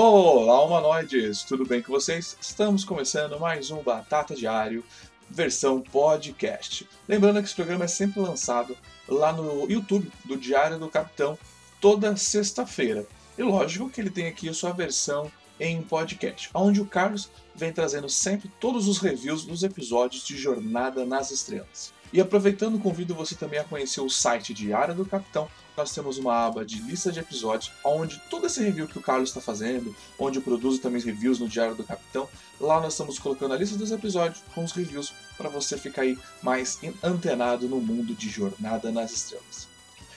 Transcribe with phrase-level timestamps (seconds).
[0.00, 1.42] Olá, humanoides!
[1.42, 2.36] Tudo bem com vocês?
[2.40, 4.84] Estamos começando mais um Batata Diário,
[5.28, 6.88] versão podcast.
[7.08, 8.76] Lembrando que esse programa é sempre lançado
[9.08, 11.36] lá no YouTube do Diário do Capitão,
[11.80, 13.08] toda sexta-feira.
[13.36, 17.72] E lógico que ele tem aqui a sua versão em podcast, onde o Carlos vem
[17.72, 21.92] trazendo sempre todos os reviews dos episódios de Jornada nas Estrelas.
[22.12, 25.48] E aproveitando, convido você também a conhecer o site Diário do Capitão.
[25.76, 29.28] Nós temos uma aba de lista de episódios, onde todo esse review que o Carlos
[29.28, 33.54] está fazendo, onde eu produzo também reviews no Diário do Capitão, lá nós estamos colocando
[33.54, 38.14] a lista dos episódios com os reviews para você ficar aí mais antenado no mundo
[38.14, 39.68] de Jornada nas Estrelas.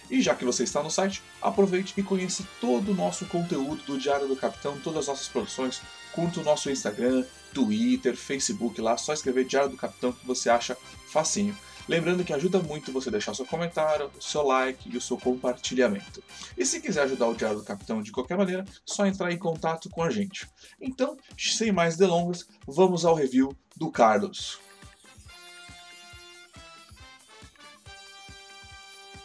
[0.10, 3.98] E já que você está no site, aproveite e conheça todo o nosso conteúdo do
[3.98, 5.82] Diário do Capitão, todas as nossas produções,
[6.12, 10.76] curta o nosso Instagram, Twitter, Facebook lá, só escrever Diário do Capitão que você acha
[11.08, 11.58] facinho.
[11.92, 16.24] Lembrando que ajuda muito você deixar seu comentário, seu like e o seu compartilhamento.
[16.58, 19.90] E se quiser ajudar o Diário do Capitão de qualquer maneira, só entrar em contato
[19.90, 20.48] com a gente.
[20.80, 24.58] Então, sem mais delongas, vamos ao review do Carlos.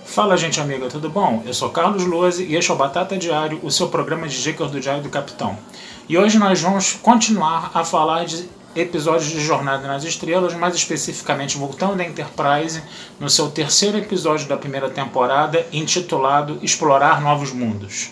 [0.01, 1.45] Fala gente amiga, tudo bom?
[1.47, 4.73] Eu sou Carlos Lose e este é o Batata Diário, o seu programa de dicas
[4.73, 5.57] do Diário do Capitão.
[6.09, 11.57] E hoje nós vamos continuar a falar de episódios de Jornada nas Estrelas, mais especificamente
[11.57, 12.83] voltando da Enterprise
[13.19, 18.11] no seu terceiro episódio da primeira temporada, intitulado Explorar Novos Mundos.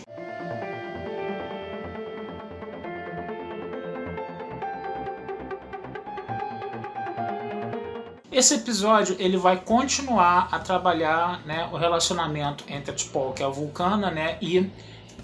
[8.32, 13.46] Esse episódio ele vai continuar a trabalhar né, o relacionamento entre a T'Pol, que é
[13.46, 14.68] a vulcana, né, e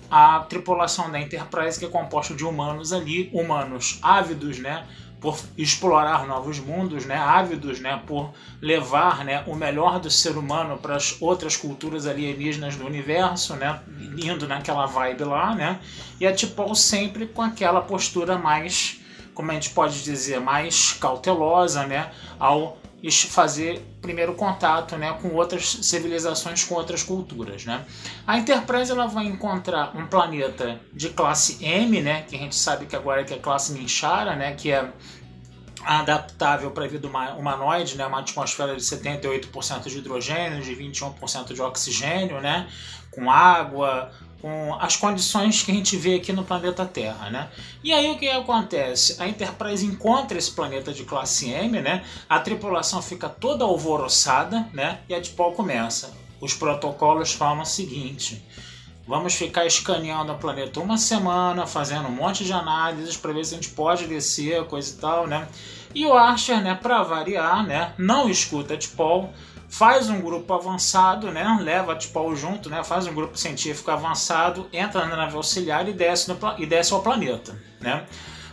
[0.09, 4.87] a tripulação da Enterprise, que é composta de humanos ali, humanos ávidos, né,
[5.21, 10.79] por explorar novos mundos, né, ávidos, né, por levar, né, o melhor do ser humano
[10.79, 13.81] para as outras culturas alienígenas do universo, né,
[14.17, 15.79] indo naquela vibe lá, né,
[16.19, 18.99] e a T'Pol sempre com aquela postura mais,
[19.35, 25.67] como a gente pode dizer, mais cautelosa, né, ao fazer primeiro contato né, com outras
[25.83, 27.65] civilizações, com outras culturas.
[27.65, 27.85] Né?
[28.27, 32.87] A Enterprise ela vai encontrar um planeta de classe M, né, que a gente sabe
[32.87, 34.93] que agora é que é classe Minchara, né, que é
[35.83, 41.63] adaptável para a vida humanoide, né, uma atmosfera de 78% de hidrogênio, de 21% de
[41.63, 42.69] oxigênio, né,
[43.11, 47.51] com água, com as condições que a gente vê aqui no planeta Terra, né?
[47.85, 49.21] E aí o que acontece?
[49.21, 52.05] A Enterprise encontra esse planeta de classe M, né?
[52.29, 55.01] A tripulação fica toda alvoroçada, né?
[55.09, 56.13] E a T'Pol começa.
[56.41, 58.43] Os protocolos falam o seguinte:
[59.07, 63.55] vamos ficar escaneando o planeta uma semana, fazendo um monte de análises para ver se
[63.55, 65.47] a gente pode descer, coisa e tal, né?
[65.95, 68.77] E o Archer, né, para variar, né, não escuta a
[69.71, 71.59] faz um grupo avançado, né?
[71.63, 72.83] Leva tipo junto, né?
[72.83, 77.01] Faz um grupo científico avançado, entra na nave auxiliar e desce, no, e desce ao
[77.01, 78.05] planeta, né?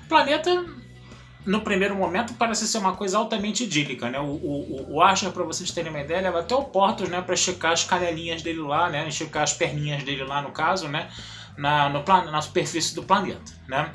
[0.05, 0.63] O planeta
[1.43, 4.19] no primeiro momento parece ser uma coisa altamente idílica, né?
[4.19, 7.33] O, o, o Archer, para vocês terem uma ideia, leva até o Portos, né, para
[7.33, 9.07] esticar as canelinhas dele lá, né?
[9.07, 11.09] Esticar as perninhas dele lá, no caso, né?
[11.57, 13.91] Na, no, na superfície do planeta, né?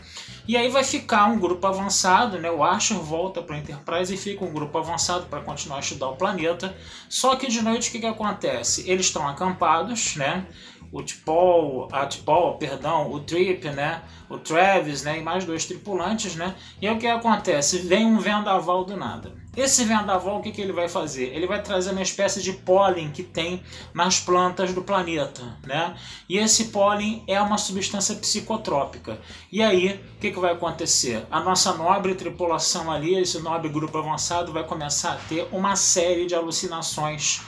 [0.47, 2.50] E aí vai ficar um grupo avançado, né?
[2.50, 6.09] O Archer volta para o Enterprise e fica um grupo avançado para continuar a estudar
[6.09, 6.77] o planeta.
[7.09, 8.91] Só que de noite o que, que acontece?
[8.91, 10.45] Eles estão acampados, né?
[10.91, 14.03] O T'Pol, a T'Pol, perdão, o Trip, né?
[14.29, 15.19] O Travis, né?
[15.19, 16.55] E mais dois tripulantes, né?
[16.81, 17.79] E aí o que acontece?
[17.79, 19.41] Vem um vendaval do nada.
[19.54, 21.24] Esse vendaval, o que, que ele vai fazer?
[21.34, 25.94] Ele vai trazer uma espécie de pólen que tem nas plantas do planeta, né?
[26.26, 29.20] E esse pólen é uma substância psicotrópica.
[29.50, 31.26] E aí, o que, que vai acontecer?
[31.30, 36.25] A nossa nobre tripulação ali, esse nobre grupo avançado, vai começar a ter uma série
[36.25, 37.43] de alucinações,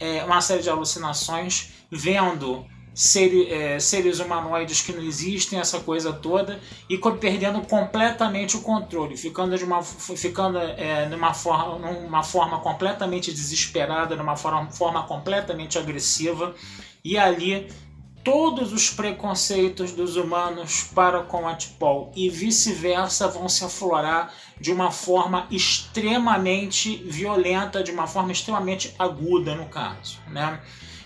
[0.00, 2.64] é, uma série de alucinações vendo
[3.50, 6.58] é, seres humanoides que não existem, essa coisa toda,
[6.88, 13.30] e perdendo completamente o controle, ficando, de uma, ficando é, numa, forma, numa forma completamente
[13.30, 16.54] desesperada, numa forma, forma completamente agressiva,
[17.04, 17.68] e ali
[18.24, 24.72] todos os preconceitos dos humanos para com a T'Pol e vice-versa vão se aflorar de
[24.72, 30.60] uma forma extremamente violenta, de uma forma extremamente aguda no caso, né?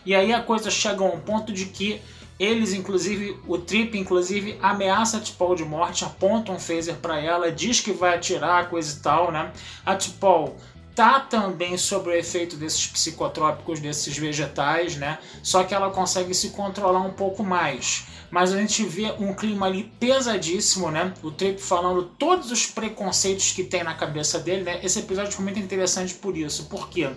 [0.04, 2.00] E aí a coisa chega a um ponto de que
[2.40, 7.52] Eles, inclusive, o Trip, inclusive, ameaça a T'Pol de morte, aponta um phaser para ela,
[7.52, 9.52] diz que vai atirar, coisa e tal, né?
[9.84, 10.56] A T'Pol
[10.94, 15.18] tá também sob o efeito desses psicotrópicos, desses vegetais, né?
[15.42, 18.06] Só que ela consegue se controlar um pouco mais.
[18.30, 21.12] Mas a gente vê um clima ali pesadíssimo, né?
[21.22, 24.80] O Trip falando todos os preconceitos que tem na cabeça dele, né?
[24.82, 26.70] Esse episódio foi muito interessante por isso.
[26.70, 27.10] Por quê?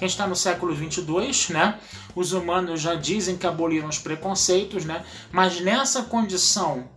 [0.00, 1.78] Que a gente está no século 22, né?
[2.16, 5.04] Os humanos já dizem que aboliram os preconceitos, né?
[5.30, 6.88] Mas nessa condição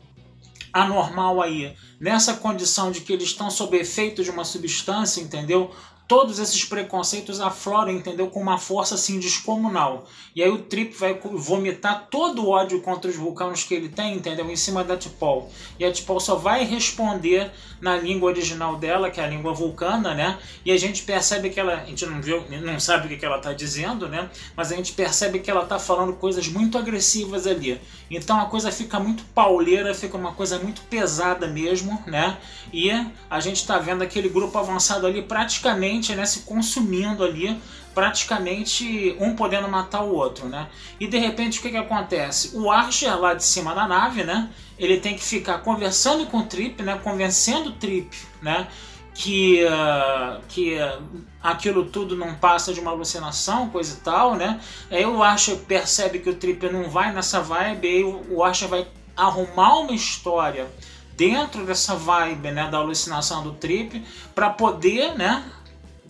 [0.72, 5.70] anormal aí, nessa condição de que eles estão sob efeito de uma substância, entendeu?
[6.14, 8.28] Todos esses preconceitos afloram, entendeu?
[8.28, 10.06] Com uma força assim descomunal.
[10.36, 14.18] E aí o Trip vai vomitar todo o ódio contra os vulcanos que ele tem,
[14.18, 14.48] entendeu?
[14.48, 15.52] Em cima da T'Pol.
[15.80, 17.52] E a T'Pol só vai responder
[17.82, 20.38] na língua original dela, que é a língua vulcana, né?
[20.64, 23.38] E a gente percebe que ela, a gente não viu, não sabe o que ela
[23.38, 24.30] está dizendo, né?
[24.56, 27.82] Mas a gente percebe que ela está falando coisas muito agressivas ali.
[28.10, 32.38] Então a coisa fica muito pauleira, fica uma coisa muito pesada mesmo, né?
[32.72, 32.90] E
[33.30, 37.60] a gente está vendo aquele grupo avançado ali praticamente né, se consumindo ali,
[37.94, 40.68] praticamente um podendo matar o outro, né?
[41.00, 42.52] E de repente o que, que acontece?
[42.56, 44.50] O Archer lá de cima da nave, né?
[44.78, 47.00] Ele tem que ficar conversando com o Trip, né?
[47.04, 48.68] Convencendo o Trip, né?
[49.14, 51.00] Que, uh, que uh,
[51.42, 54.60] aquilo tudo não passa de uma alucinação, coisa e tal, né?
[54.90, 58.88] Aí o Archer percebe que o Trip não vai nessa vibe, aí o Archer vai
[59.16, 60.68] arrumar uma história
[61.16, 64.04] dentro dessa vibe né, da alucinação do Trip
[64.34, 65.44] para poder né,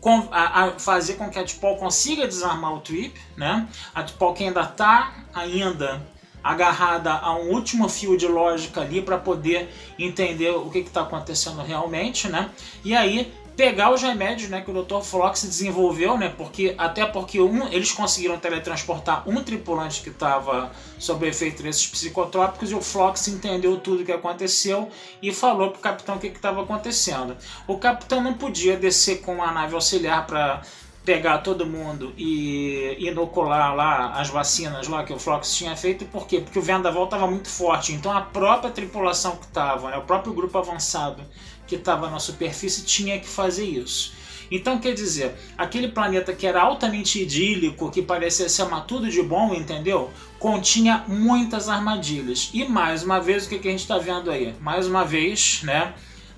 [0.04, 3.70] com, a, a fazer com que a T'Pol consiga desarmar o Trip, né?
[3.96, 6.06] A T'Pol que ainda está ainda
[6.44, 11.62] agarrada a um último fio de lógica ali para poder entender o que está acontecendo
[11.62, 12.50] realmente, né?
[12.84, 15.02] E aí pegar os remédios né, que o Dr.
[15.02, 21.28] Flox desenvolveu, né, porque, até porque um, eles conseguiram teletransportar um tripulante que estava sob
[21.28, 24.90] efeito desses psicotrópicos e o Flox entendeu tudo o que aconteceu
[25.22, 27.38] e falou para o capitão o que estava acontecendo.
[27.68, 30.62] O capitão não podia descer com a nave auxiliar para
[31.06, 36.26] pegar todo mundo e inocular lá as vacinas lá que o Flox tinha feito, por
[36.26, 36.40] quê?
[36.40, 40.34] Porque o vendaval estava muito forte, então a própria tripulação que estava, né, o próprio
[40.34, 41.22] grupo avançado
[41.68, 44.14] que estava na superfície tinha que fazer isso.
[44.52, 49.22] Então, quer dizer, aquele planeta que era altamente idílico, que parecia ser uma tudo de
[49.24, 50.12] bom, entendeu?
[50.38, 52.52] Continha muitas armadilhas.
[52.54, 54.54] E mais uma vez, o que, que a gente está vendo aí?
[54.60, 55.94] Mais uma vez, né?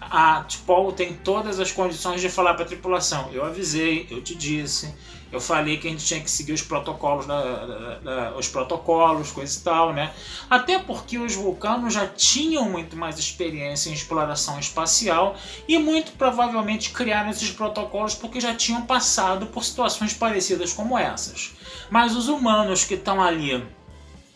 [0.10, 4.36] A T'Pol tem todas as condições de falar para a tripulação: eu avisei, eu te
[4.36, 4.94] disse,
[5.32, 9.32] eu falei que a gente tinha que seguir os protocolos, da, da, da, os protocolos,
[9.32, 10.14] coisa e tal, né?
[10.50, 15.36] Até porque os vulcanos já tinham muito mais experiência em exploração espacial
[15.68, 21.54] e muito provavelmente criaram esses protocolos porque já tinham passado por situações parecidas como essas.
[21.90, 23.62] Mas os humanos que estão ali,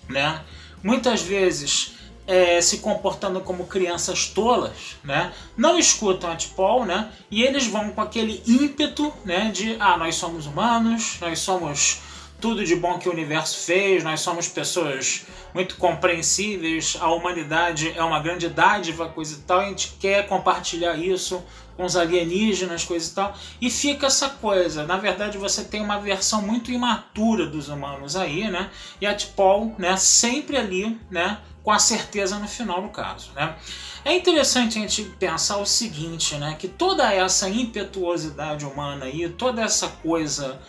[0.10, 0.42] né?
[0.84, 1.99] Muitas vezes
[2.30, 5.34] é, se comportando como crianças tolas, né?
[5.58, 7.12] Não escutam a Tipol, né?
[7.32, 9.50] E eles vão com aquele ímpeto, né?
[9.52, 12.02] De ah, nós somos humanos, nós somos
[12.40, 18.04] tudo de bom que o universo fez, nós somos pessoas muito compreensíveis, a humanidade é
[18.04, 21.44] uma grande dádiva, coisa e tal, e a gente quer compartilhar isso
[21.80, 24.86] com os alienígenas, coisa e tal, e fica essa coisa.
[24.86, 28.70] Na verdade, você tem uma versão muito imatura dos humanos aí, né?
[29.00, 33.32] E a Tipol, né, sempre ali, né, com a certeza no final do caso.
[33.34, 33.56] Né?
[34.04, 36.58] É interessante a gente pensar o seguinte, né?
[36.60, 40.60] que toda essa impetuosidade humana e toda essa coisa,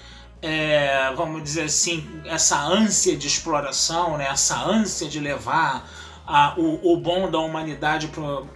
[0.40, 4.28] é, vamos dizer assim, essa ânsia de exploração, né?
[4.30, 5.90] essa ânsia de levar
[6.24, 8.08] a, o, o bom da humanidade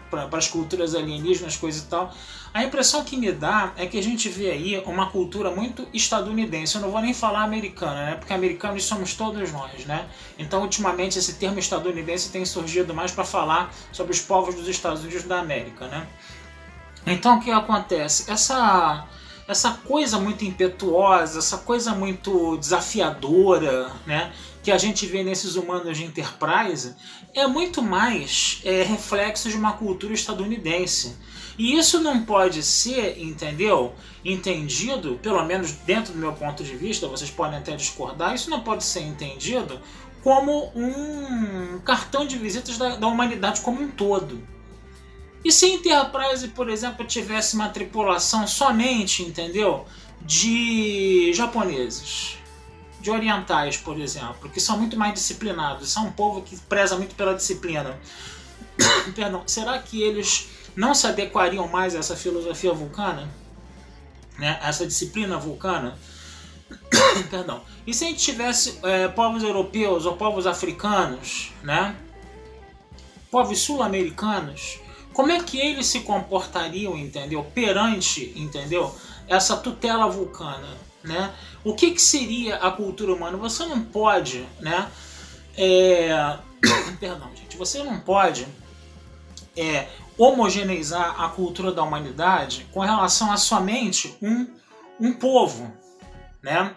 [0.08, 2.14] para as culturas alienígenas, coisa e tal,
[2.54, 6.76] a impressão que me dá é que a gente vê aí uma cultura muito estadunidense.
[6.76, 8.14] Eu não vou nem falar americana, né?
[8.14, 10.06] Porque americanos somos todos nós, né?
[10.38, 15.02] Então, ultimamente, esse termo estadunidense tem surgido mais para falar sobre os povos dos Estados
[15.02, 16.06] Unidos da América, né?
[17.04, 18.30] Então, o que acontece?
[18.30, 19.08] Essa
[19.46, 24.32] essa coisa muito impetuosa, essa coisa muito desafiadora, né?
[24.64, 26.94] que a gente vê nesses humanos de Enterprise
[27.34, 31.18] é muito mais é, reflexo de uma cultura estadunidense.
[31.56, 33.94] E isso não pode ser, entendeu?
[34.24, 38.60] Entendido, pelo menos dentro do meu ponto de vista, vocês podem até discordar, isso não
[38.60, 39.80] pode ser entendido
[40.22, 44.42] como um cartão de visitas da, da humanidade como um todo.
[45.44, 49.84] E se Enterprise, por exemplo, tivesse uma tripulação somente, entendeu?
[50.22, 52.38] De japoneses,
[52.98, 57.14] de orientais, por exemplo, que são muito mais disciplinados, são um povo que preza muito
[57.14, 58.00] pela disciplina.
[59.14, 63.28] Perdão, será que eles não se adequariam mais a essa filosofia vulcana,
[64.38, 65.96] né, essa disciplina vulcana,
[67.30, 67.62] Perdão.
[67.86, 71.96] E se a gente tivesse é, povos europeus ou povos africanos, né?
[73.30, 74.78] Povos sul-americanos,
[75.12, 77.44] como é que eles se comportariam, entendeu?
[77.54, 78.94] Perante, entendeu?
[79.28, 80.68] Essa tutela vulcana,
[81.02, 81.32] né?
[81.62, 83.36] O que, que seria a cultura humana?
[83.38, 84.88] Você não pode, né?
[85.56, 86.38] É...
[87.00, 87.56] Perdão, gente.
[87.56, 88.46] Você não pode
[89.56, 94.46] é, homogeneizar a cultura da humanidade com relação a somente um,
[95.00, 95.72] um povo,
[96.42, 96.76] né?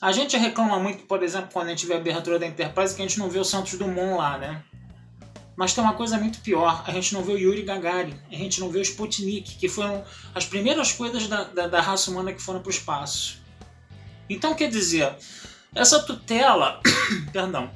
[0.00, 3.02] A gente reclama muito, por exemplo, quando a gente vê a abertura da Enterprise, que
[3.02, 4.64] a gente não vê o Santos Dumont lá, né?
[5.54, 8.58] Mas tem uma coisa muito pior, a gente não vê o Yuri Gagarin, a gente
[8.58, 10.02] não vê o Sputnik, que foram
[10.34, 13.40] as primeiras coisas da, da, da raça humana que foram para o espaço.
[14.28, 15.14] Então, quer dizer,
[15.74, 16.80] essa tutela,
[17.32, 17.70] perdão,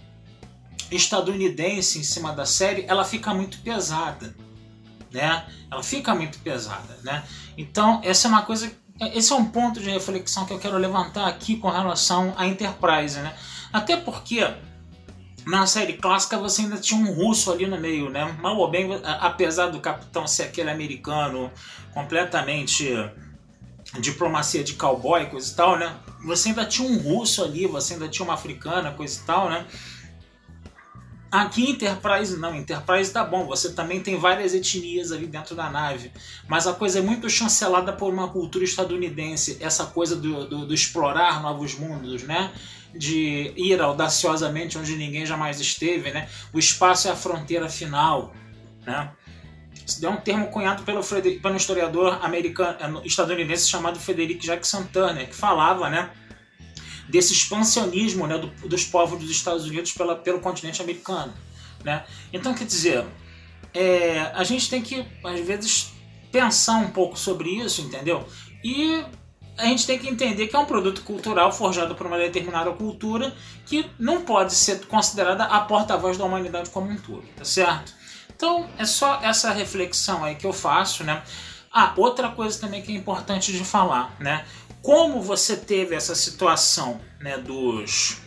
[0.91, 4.35] estadunidense em cima da série, ela fica muito pesada,
[5.17, 5.45] né?
[5.71, 7.25] Ela fica muito pesada, né?
[7.57, 8.71] Então, essa é uma coisa,
[9.15, 13.19] esse é um ponto de reflexão que eu quero levantar aqui com relação à Enterprise,
[13.19, 13.35] né?
[13.73, 14.47] Até porque
[15.47, 18.37] na série clássica você ainda tinha um russo ali no meio, né?
[18.41, 18.89] Mal ou bem,
[19.21, 21.51] apesar do capitão ser aquele americano
[21.95, 22.93] completamente
[24.01, 25.95] diplomacia de cowboy, coisa e tal, né?
[26.25, 29.65] Você ainda tinha um russo ali, você ainda tinha uma africana, coisa e tal, né?
[31.31, 36.13] Aqui Enterprise não, Enterprise tá bom, você também tem várias etnias ali dentro da nave,
[36.47, 40.75] mas a coisa é muito chancelada por uma cultura estadunidense, essa coisa do, do, do
[40.75, 42.53] explorar novos mundos, né?
[42.95, 46.29] De ir audaciosamente onde ninguém jamais esteve, né?
[46.53, 48.33] O espaço é a fronteira final,
[48.87, 49.11] né?
[49.87, 55.35] Isso é um termo cunhado pelo, pelo historiador americano, estadunidense chamado Frederick Jackson Turner, que
[55.35, 56.11] falava, né?
[57.09, 61.33] Desse expansionismo né, do, dos povos dos Estados Unidos pela, pelo continente americano.
[61.85, 62.05] Né?
[62.33, 63.05] Então, quer dizer,
[63.73, 65.93] é, a gente tem que, às vezes,
[66.33, 68.27] pensar um pouco sobre isso, entendeu?
[68.65, 69.05] E
[69.57, 73.35] a gente tem que entender que é um produto cultural forjado por uma determinada cultura
[73.65, 77.95] que não pode ser considerada a porta-voz da humanidade como um todo, tá certo?
[78.35, 81.23] Então, é só essa reflexão aí que eu faço, né?
[81.73, 84.45] Ah, outra coisa também que é importante de falar, né?
[84.87, 88.19] Como você teve essa situação né, dos,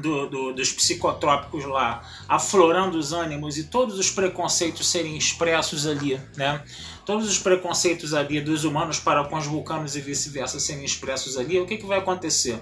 [0.00, 6.20] do, do, dos psicotrópicos lá aflorando os ânimos e todos os preconceitos serem expressos ali,
[6.36, 6.62] né?
[7.04, 11.58] Todos os preconceitos ali dos humanos para com os vulcanos e vice-versa serem expressos ali,
[11.58, 12.60] o que, que vai acontecer?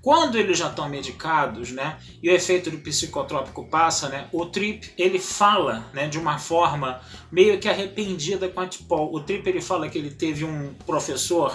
[0.00, 4.94] Quando eles já estão medicados, né, e o efeito do psicotrópico passa, né, o Trip
[4.96, 9.12] ele fala, né, de uma forma meio que arrependida com a Tipol.
[9.12, 11.54] O Trip ele fala que ele teve um professor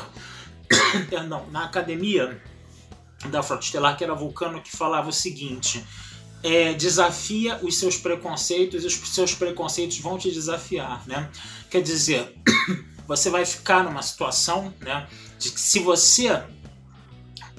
[1.10, 2.42] perdão, na academia
[3.30, 5.84] da Frota Estelar, que era Vulcano, que falava o seguinte:
[6.44, 11.30] é, desafia os seus preconceitos e os seus preconceitos vão te desafiar, né?
[11.70, 12.36] Quer dizer,
[13.08, 16.44] você vai ficar numa situação, né, de que se você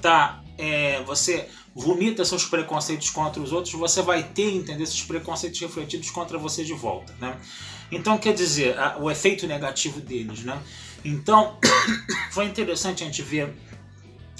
[0.01, 5.59] tá, é, você vomita seus preconceitos contra os outros, você vai ter, entender esses preconceitos
[5.59, 7.39] refletidos contra você de volta, né?
[7.91, 10.59] Então, quer dizer, o efeito negativo deles, né?
[11.03, 11.57] Então,
[12.31, 13.53] foi interessante a gente ver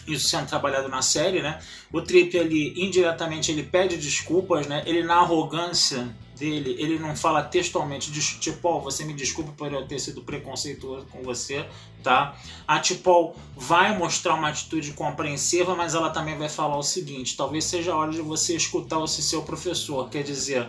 [0.07, 1.59] isso sendo trabalhado na série, né?
[1.91, 4.83] O Trip ali indiretamente ele pede desculpas, né?
[4.85, 9.87] Ele na arrogância dele, ele não fala textualmente tipo, oh, você me desculpe por eu
[9.87, 11.65] ter sido preconceituoso com você,
[12.01, 12.35] tá?
[12.67, 17.63] A Tipol vai mostrar uma atitude compreensiva, mas ela também vai falar o seguinte: talvez
[17.65, 20.67] seja a hora de você escutar o seu professor, quer dizer,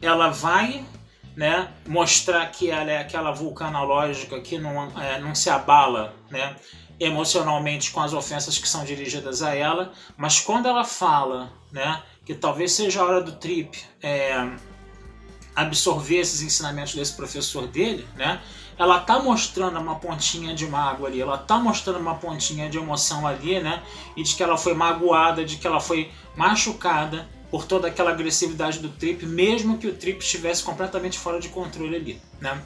[0.00, 0.84] ela vai
[1.36, 6.54] né, mostrar que ela é aquela vulcanológica que não, é, não se abala né,
[6.98, 12.34] emocionalmente com as ofensas que são dirigidas a ela, mas quando ela fala né, que
[12.34, 14.48] talvez seja a hora do Trip é,
[15.56, 18.40] absorver esses ensinamentos desse professor dele, né,
[18.78, 23.26] ela tá mostrando uma pontinha de mágoa ali, ela tá mostrando uma pontinha de emoção
[23.26, 23.82] ali, né,
[24.16, 28.80] e de que ela foi magoada, de que ela foi machucada por toda aquela agressividade
[28.80, 32.60] do Trip, mesmo que o Trip estivesse completamente fora de controle ali, né?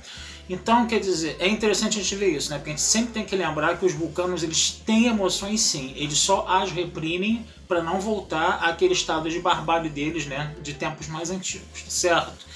[0.48, 2.56] Então, quer dizer, é interessante a gente ver isso, né?
[2.56, 6.16] Porque a gente sempre tem que lembrar que os vulcanos eles têm emoções sim, eles
[6.16, 10.54] só as reprimem para não voltar àquele estado de barbárie deles, né?
[10.62, 12.46] De tempos mais antigos, certo?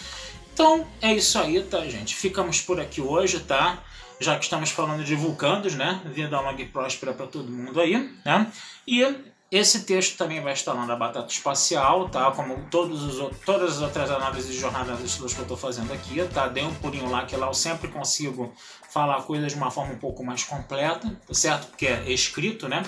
[0.54, 2.14] Então, é isso aí, tá, gente?
[2.14, 3.84] Ficamos por aqui hoje, tá?
[4.18, 6.00] Já que estamos falando de vulcanos, né?
[6.06, 8.50] Vida longa e próspera para todo mundo aí, né?
[8.86, 9.04] E
[9.52, 12.30] esse texto também vai estar lá na Batata Espacial, tá?
[12.30, 15.92] Como todos os, todas as outras análises de jornada dos estudos que eu estou fazendo
[15.92, 16.49] aqui, tá?
[16.49, 18.50] Dê um pulinho lá que lá eu sempre consigo
[18.90, 21.66] falar coisas de uma forma um pouco mais completa, tá certo?
[21.66, 22.82] Porque é escrito, né?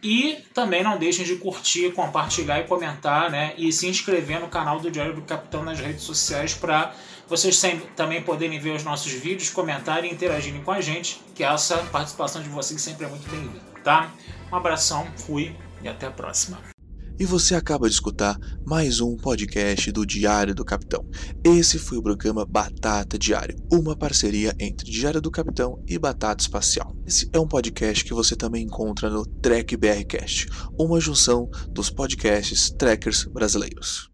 [0.00, 3.54] E também não deixem de curtir, compartilhar e comentar, né?
[3.58, 6.94] E se inscrever no canal do Diário do Capitão nas redes sociais para
[7.26, 11.42] vocês sempre, também poderem ver os nossos vídeos, comentarem e interagirem com a gente, que
[11.42, 14.12] essa participação de vocês sempre é muito bem-vinda, tá?
[14.52, 15.56] Um abração, fui.
[15.82, 16.58] E até a próxima.
[17.20, 21.04] E você acaba de escutar mais um podcast do Diário do Capitão.
[21.42, 26.96] Esse foi o programa Batata Diário, uma parceria entre Diário do Capitão e Batata Espacial.
[27.04, 30.46] Esse é um podcast que você também encontra no Trek BRcast,
[30.78, 34.07] uma junção dos podcasts trekkers brasileiros.